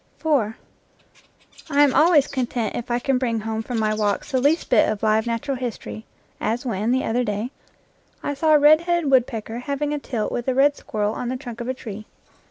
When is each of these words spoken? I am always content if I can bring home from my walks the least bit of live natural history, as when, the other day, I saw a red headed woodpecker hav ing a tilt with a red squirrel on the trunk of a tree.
I 0.25 0.55
am 1.83 1.93
always 1.93 2.25
content 2.25 2.75
if 2.75 2.89
I 2.89 2.97
can 2.97 3.19
bring 3.19 3.41
home 3.41 3.61
from 3.61 3.77
my 3.77 3.93
walks 3.93 4.31
the 4.31 4.41
least 4.41 4.71
bit 4.71 4.89
of 4.89 5.03
live 5.03 5.27
natural 5.27 5.57
history, 5.57 6.07
as 6.39 6.65
when, 6.65 6.91
the 6.91 7.03
other 7.05 7.23
day, 7.23 7.51
I 8.23 8.33
saw 8.33 8.55
a 8.55 8.59
red 8.59 8.81
headed 8.81 9.11
woodpecker 9.11 9.59
hav 9.59 9.79
ing 9.79 9.93
a 9.93 9.99
tilt 9.99 10.31
with 10.31 10.47
a 10.47 10.55
red 10.55 10.75
squirrel 10.75 11.13
on 11.13 11.29
the 11.29 11.37
trunk 11.37 11.61
of 11.61 11.67
a 11.67 11.75
tree. 11.75 12.07